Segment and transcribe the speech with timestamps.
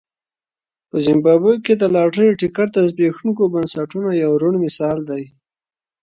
[0.89, 5.23] په زیمبابوې کې د لاټرۍ ټکټ د زبېښونکو بنسټونو یو روڼ مثال دی.